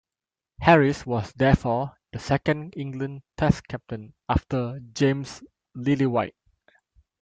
Harris 0.61 1.05
was 1.05 1.31
therefore 1.33 1.93
the 2.11 2.17
second 2.17 2.73
England 2.75 3.21
Test 3.37 3.67
captain 3.67 4.15
after 4.27 4.79
James 4.95 5.43
Lillywhite. 5.77 6.33